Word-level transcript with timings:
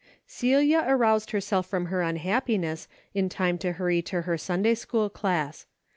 Celia 0.25 0.83
aroused 0.87 1.29
herself 1.29 1.67
from 1.67 1.85
her 1.85 2.01
unhappiness 2.01 2.87
in 3.13 3.29
time 3.29 3.59
to 3.59 3.73
hurry 3.73 4.01
to 4.01 4.23
her 4.23 4.35
Sunday 4.35 4.73
school 4.73 5.11
class. 5.11 5.67